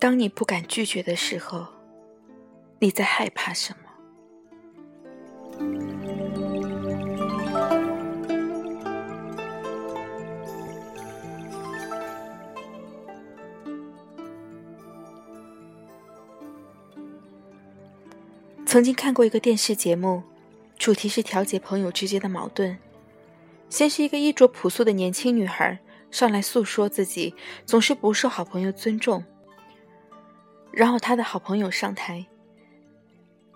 [0.00, 1.66] 当你不敢拒绝的时候，
[2.78, 3.80] 你在害怕什么？
[18.64, 20.22] 曾经看过一个电视节目，
[20.78, 22.78] 主题是调解朋友之间的矛盾。
[23.68, 25.78] 先是一个衣着朴素的年轻女孩
[26.10, 27.34] 上来诉说自己
[27.66, 29.22] 总是不受好朋友尊重，
[30.72, 32.26] 然后他的好朋友上台。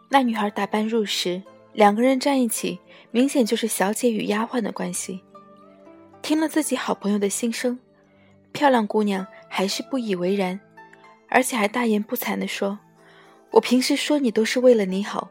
[0.09, 1.43] 那女孩打扮入时，
[1.73, 2.79] 两个人站一起，
[3.11, 5.23] 明显就是小姐与丫鬟的关系。
[6.23, 7.79] 听了自己好朋友的心声，
[8.53, 10.61] 漂亮姑娘还是不以为然，
[11.29, 12.79] 而且还大言不惭地说。
[13.51, 15.31] 我平时说你都是为了你好，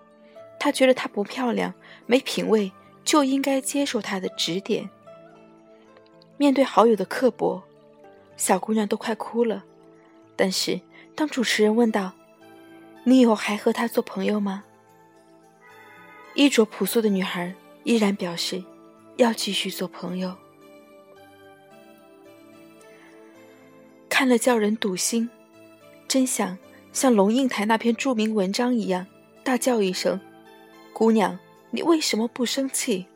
[0.60, 1.74] 她觉得她不漂亮、
[2.06, 2.72] 没品位，
[3.04, 4.90] 就应该接受他的指点。
[6.38, 7.62] 面对好友的刻薄，
[8.38, 9.64] 小姑娘都快哭了。
[10.36, 10.80] 但是
[11.16, 12.14] 当主持人问道
[13.06, 14.64] ：“你以后还和他做朋友吗？”
[16.36, 18.64] 衣着朴素的女孩依然表示
[19.18, 20.36] 要继续做朋友。
[24.10, 25.30] 看了叫人堵心，
[26.08, 26.58] 真想。
[26.92, 29.08] 像龙应台那篇著名文章一样，
[29.44, 30.22] 大叫一声
[30.94, 31.40] ：“姑娘，
[31.72, 33.08] 你为什么不生气？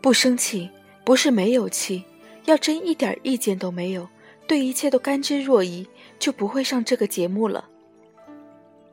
[0.00, 0.70] 不生气
[1.04, 2.04] 不是没有气，
[2.46, 4.08] 要真一点意见都没有，
[4.48, 5.86] 对一切都甘之若饴，
[6.18, 7.68] 就不会上这个节目了。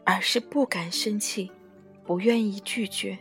[0.04, 1.50] 而是不敢生气，
[2.06, 3.18] 不愿意拒绝。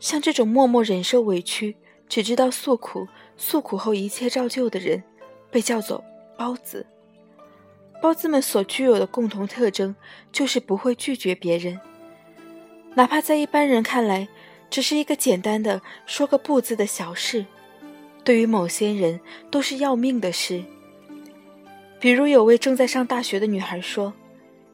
[0.00, 1.76] 像这种默默忍受委屈。”
[2.06, 5.02] 只知道诉苦，诉苦后一切照旧的人，
[5.50, 6.04] 被叫做
[6.36, 6.86] 包子。
[8.00, 9.96] 包子们所具有的共同特征，
[10.30, 11.80] 就是不会拒绝别人，
[12.94, 14.28] 哪怕在一般人看来，
[14.68, 17.46] 只是一个简单的说个不字的小事，
[18.24, 19.20] 对于某些人
[19.50, 20.64] 都是要命的事。
[22.00, 24.12] 比如有位正在上大学的女孩说，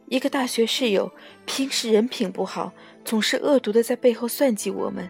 [0.06, 1.12] 一个大学室友
[1.44, 2.72] 平时人品不好，
[3.04, 5.08] 总是恶毒的在背后算计我们，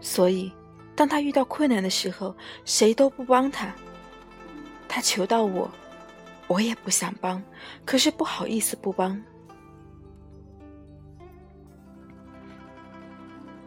[0.00, 0.52] 所以。
[0.96, 3.74] 当他遇到困难的时候，谁都不帮他。
[4.86, 5.70] 他求到我，
[6.46, 7.42] 我也不想帮，
[7.86, 9.18] 可是不好意思不帮。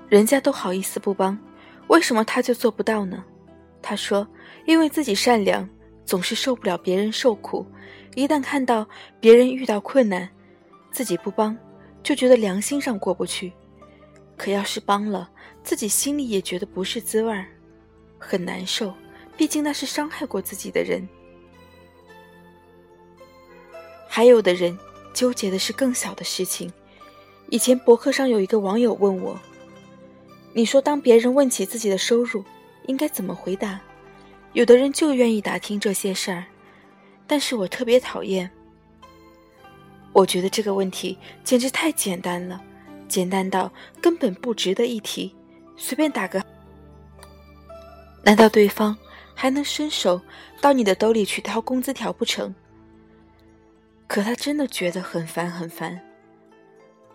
[0.09, 1.39] 人家都好意思不帮，
[1.88, 3.23] 为什么他就做不到呢？
[3.83, 4.27] 他说
[4.66, 5.69] ：“因为自己善良，
[6.05, 7.63] 总是受不了别人受苦。
[8.16, 8.88] 一旦看到
[9.19, 10.27] 别人遇到困难，
[10.91, 11.55] 自己不帮，
[12.01, 13.53] 就觉得良心上过不去。
[14.38, 15.29] 可要是帮了，”
[15.63, 17.45] 自己心里也觉得不是滋味儿，
[18.19, 18.93] 很难受。
[19.38, 21.07] 毕竟那是伤害过自己的人。
[24.07, 24.77] 还有的人
[25.13, 26.72] 纠结的是更小的事情。
[27.49, 29.39] 以前博客上有一个网友问我
[30.53, 32.43] ：“你说当别人问起自己的收入，
[32.88, 33.79] 应该怎么回答？”
[34.53, 36.45] 有的人就愿意打听这些事儿，
[37.25, 38.49] 但是我特别讨厌。
[40.11, 42.61] 我觉得这个问题简直太简单了，
[43.07, 45.35] 简单到根本不值得一提。
[45.75, 46.39] 随便打个，
[48.23, 48.95] 难道对方
[49.33, 50.22] 还能伸手
[50.61, 52.53] 到你的兜里去掏工资条不成？
[54.05, 55.99] 可他真的觉得很烦很烦。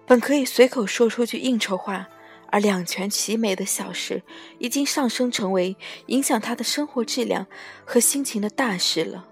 [0.04, 2.08] 本可以随口说出句应酬话
[2.48, 4.22] 而两全其美的小事，
[4.58, 5.76] 已经上升成为
[6.06, 7.46] 影响他的生活质量
[7.84, 9.28] 和心情的大事了。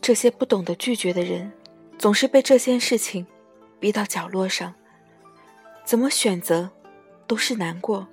[0.00, 1.52] 这些不懂得拒绝的人，
[1.98, 3.26] 总是被这件事情。
[3.80, 4.74] 逼到角落上，
[5.84, 6.70] 怎么选择，
[7.26, 8.08] 都是难过。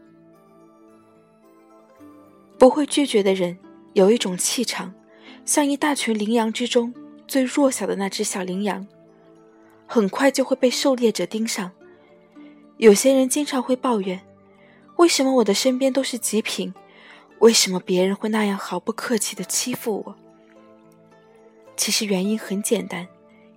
[2.57, 3.57] 不会拒绝的人
[3.93, 4.93] 有一种气场，
[5.45, 6.93] 像一大群羚羊之中
[7.25, 8.85] 最弱小的那只小羚羊，
[9.93, 11.69] 很快就会被狩猎者盯上。
[12.77, 14.21] 有些人经常会抱怨：
[14.95, 16.73] 为什么我的身边都是极品？
[17.39, 20.15] 为什么别人会那样毫不客气的欺负我？
[21.75, 23.05] 其实原因很简单，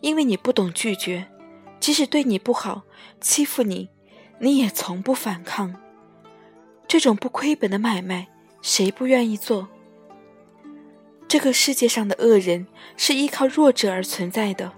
[0.00, 1.28] 因为你不懂拒绝。
[1.78, 2.82] 即使对你不好，
[3.20, 3.88] 欺负你，
[4.40, 5.72] 你也从不反抗。
[6.88, 8.26] 这种不亏本的买卖，
[8.60, 9.68] 谁不愿意做？
[11.28, 12.66] 这个世界上的恶人
[12.96, 14.72] 是依靠弱者而存在的，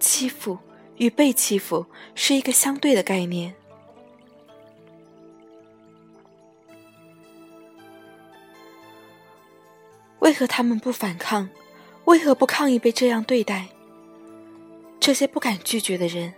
[0.00, 0.56] 欺负
[0.98, 3.54] 与被欺负是一个相对的概念。
[10.18, 11.48] 为何他们不反抗？
[12.04, 13.68] 为何不抗议被这样对待？
[15.00, 16.34] 这些不敢拒绝的人，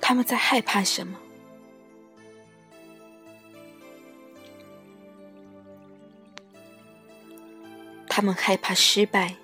[0.00, 1.18] 他们在害怕什么？
[8.08, 9.36] 他们害怕失败。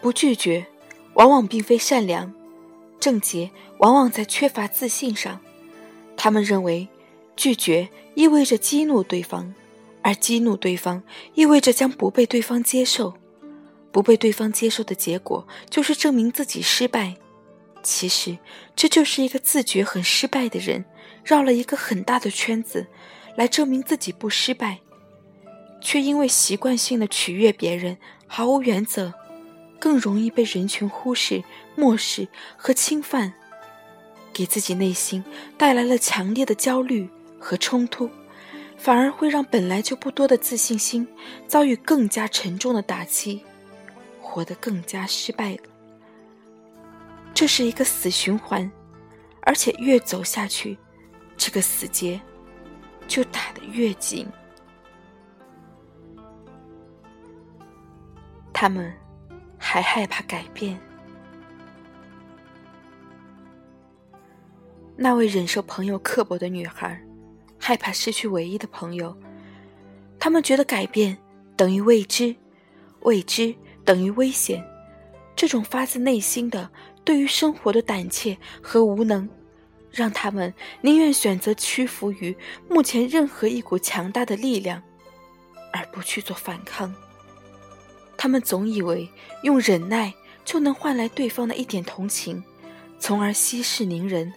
[0.00, 0.66] 不拒绝，
[1.14, 2.32] 往往并非善良；
[2.98, 5.40] 症结往往在缺乏自信上。
[6.16, 6.88] 他们认为，
[7.36, 9.54] 拒绝意味着激怒对方，
[10.02, 11.02] 而激怒对方
[11.34, 13.14] 意味着将不被对方接受，
[13.90, 17.16] 不被对方接受的结果就是证明自己失败。
[17.82, 18.38] 其实，
[18.76, 20.84] 这就是一个自觉很失败的人，
[21.24, 22.86] 绕了一个很大的圈子，
[23.36, 24.80] 来证明自己不失败，
[25.80, 27.96] 却因为习惯性的取悦别人，
[28.26, 29.14] 毫无原则，
[29.80, 31.42] 更容易被人群忽视、
[31.74, 33.32] 漠视和侵犯。
[34.32, 35.24] 给自己内心
[35.58, 37.10] 带来了强烈的焦虑
[37.40, 38.08] 和冲突，
[38.76, 41.06] 反而会让本来就不多的自信心
[41.48, 43.42] 遭遇更加沉重的打击，
[44.20, 45.58] 活得更加失败。
[47.34, 48.70] 这是一个死循环，
[49.42, 50.78] 而且越走下去，
[51.36, 52.20] 这个死结
[53.08, 54.28] 就打得越紧。
[58.52, 58.94] 他们
[59.70, 60.76] 还害怕改变。
[64.96, 67.00] 那位忍受朋友刻薄的女孩，
[67.56, 69.16] 害怕失去唯一的朋友。
[70.18, 71.16] 他们觉得改变
[71.56, 72.34] 等于未知，
[73.02, 74.60] 未知等于危险。
[75.36, 76.68] 这种发自内心的
[77.04, 79.28] 对于生活的胆怯和无能，
[79.92, 82.36] 让他们宁愿选择屈服于
[82.68, 84.82] 目前任何一股强大的力量，
[85.72, 86.92] 而不去做反抗。
[88.22, 89.08] 他们总以为
[89.44, 90.12] 用忍耐
[90.44, 92.44] 就能换来对方的一点同情，
[92.98, 94.30] 从而息事宁人。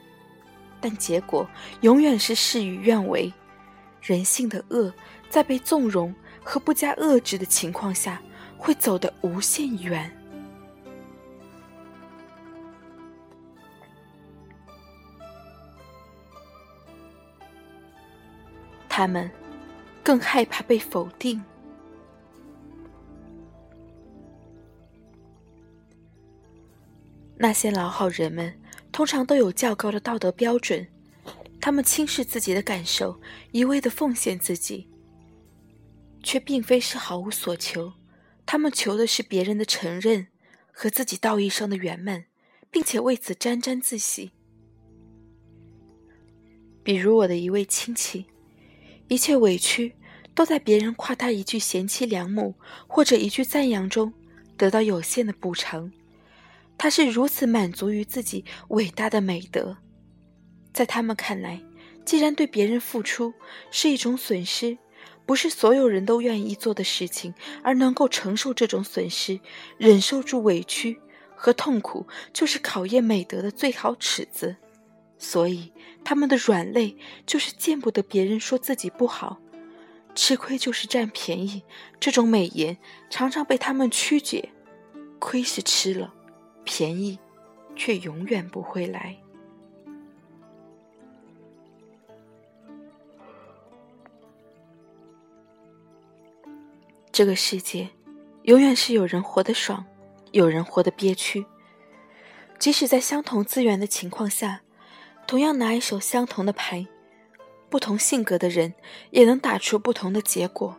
[0.79, 1.45] 但结果
[1.81, 3.29] 永远是事与愿违。
[4.01, 4.93] 人性的恶，
[5.29, 8.21] 在被纵容和不加遏制的情况下，
[8.57, 10.09] 会走得无限远。
[18.87, 19.29] 他们
[20.01, 21.43] 更害怕被否定。
[27.43, 28.57] 那些老好人们。
[28.89, 30.87] 通常都有较高的道德标准，
[31.59, 33.19] 他们轻视自己的感受，
[33.51, 34.87] 一味的奉献自己，
[36.21, 37.91] 却并非是毫无所求。
[38.45, 40.27] 他们求的是别人的承认
[40.71, 42.25] 和自己道义上的圆满，
[42.71, 44.31] 并且为此沾沾自喜。
[46.81, 48.27] 比如我的一位亲戚，
[49.09, 49.95] 一切委屈
[50.33, 52.55] 都在别人夸他一句贤妻良母
[52.87, 54.13] 或者一句赞扬中
[54.55, 55.91] 得到有限的补偿。
[56.77, 59.77] 他是如此满足于自己伟大的美德，
[60.73, 61.61] 在他们看来，
[62.03, 63.33] 既然对别人付出
[63.71, 64.77] 是一种损失，
[65.25, 67.33] 不是所有人都愿意做的事情，
[67.63, 69.39] 而能够承受这种损失，
[69.77, 70.99] 忍受住委屈
[71.35, 74.57] 和痛苦，就是考验美德的最好尺子。
[75.17, 75.71] 所以，
[76.03, 79.39] 他们的软肋就是见不得别人说自己不好，
[80.13, 81.63] 吃亏就是占便宜。
[82.01, 82.77] 这种美言
[83.09, 84.49] 常常被他们曲解，
[85.19, 86.13] 亏是吃了。
[86.63, 87.19] 便宜，
[87.75, 89.15] 却永远不会来。
[97.11, 97.89] 这个世界，
[98.43, 99.85] 永远是有人活得爽，
[100.31, 101.45] 有人活得憋屈。
[102.57, 104.61] 即使在相同资源的情况下，
[105.27, 106.87] 同样拿一手相同的牌，
[107.69, 108.73] 不同性格的人
[109.11, 110.75] 也能打出不同的结果。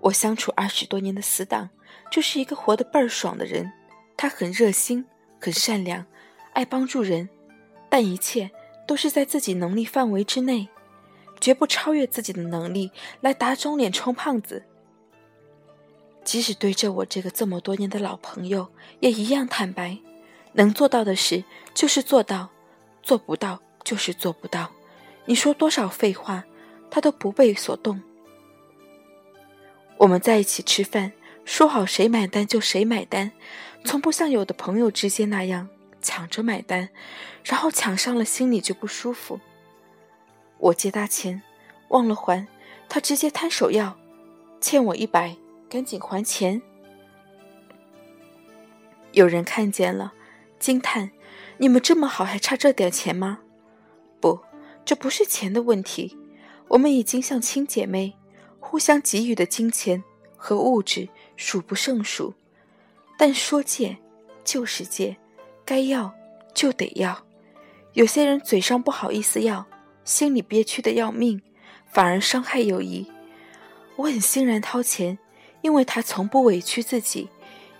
[0.00, 1.70] 我相处二十多年的死党，
[2.12, 3.72] 就是一个活得倍儿爽的人。
[4.18, 5.06] 他很热心，
[5.40, 6.04] 很善良，
[6.52, 7.28] 爱帮助人，
[7.88, 8.50] 但一切
[8.84, 10.68] 都是在自己能力范围之内，
[11.40, 14.64] 绝不超越自己的能力来打肿脸充胖子。
[16.24, 19.96] 即使对着我这个这么多年的老朋友，也一样坦白，
[20.54, 22.50] 能做到的事就是做到，
[23.02, 24.72] 做不到就是做不到。
[25.26, 26.44] 你说多少废话，
[26.90, 28.02] 他都不被所动。
[29.96, 31.12] 我们在一起吃饭，
[31.48, 33.32] 说好谁买单就谁买单。
[33.82, 35.66] 从不像有的朋友之间那样
[36.02, 36.90] 抢着买单，
[37.42, 39.40] 然后抢上了心里就不舒服。
[40.58, 41.40] 我借他钱，
[41.88, 42.46] 忘了还，
[42.86, 43.98] 他直接摊手要，
[44.60, 45.36] 欠我一百，
[45.70, 46.60] 赶紧还钱。
[49.12, 50.12] 有人看见了，
[50.58, 51.12] 惊叹
[51.56, 53.38] ：“你们这么好，还差这点钱吗？”
[54.20, 54.40] 不，
[54.84, 56.18] 这不是钱的问题，
[56.68, 58.18] 我们已经像亲姐妹，
[58.60, 60.04] 互相给予的金钱
[60.38, 62.32] 和物质数不胜数。
[63.18, 63.98] 但说借，
[64.42, 65.16] 就是借，
[65.66, 66.14] 该要
[66.54, 67.26] 就得要。
[67.92, 69.66] 有些人嘴上不好意思要，
[70.04, 71.42] 心里憋屈的要命，
[71.90, 73.10] 反而伤害友谊。
[73.96, 75.18] 我很欣然掏钱，
[75.62, 77.28] 因为他从不委屈自己，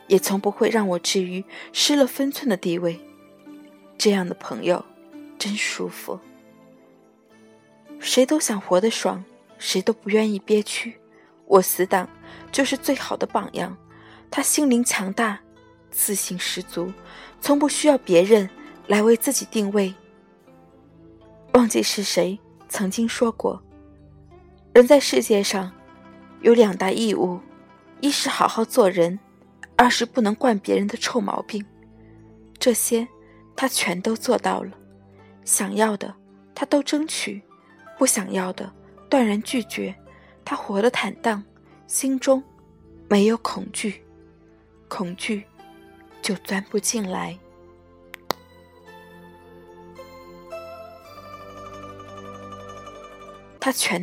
[0.08, 3.00] 也从不会让我置于失了分寸的地位。
[3.96, 4.84] 这样的朋友，
[5.38, 6.18] 真舒服。
[8.00, 9.24] 谁都想活得爽，
[9.58, 10.98] 谁都不愿意憋屈。
[11.46, 12.08] 我死党
[12.50, 13.76] 就是最好的榜样。
[14.30, 15.38] 他心灵强大，
[15.90, 16.92] 自信十足，
[17.40, 18.48] 从不需要别人
[18.86, 19.94] 来为自己定位。
[21.54, 23.62] 忘记是谁曾经说过：
[24.74, 25.72] 人在世界上
[26.42, 27.40] 有两大义务，
[28.00, 29.18] 一是好好做人，
[29.76, 31.64] 二是不能惯别人的臭毛病。
[32.58, 33.08] 这些
[33.56, 34.72] 他全都做到了，
[35.44, 36.14] 想要的
[36.54, 37.42] 他都争取，
[37.96, 38.70] 不想要的
[39.08, 39.94] 断然拒绝。
[40.44, 41.42] 他活得坦荡，
[41.88, 42.42] 心中
[43.08, 44.04] 没有恐惧，
[44.88, 45.42] 恐惧
[46.20, 47.36] 就钻不进来。
[53.58, 53.96] 他全。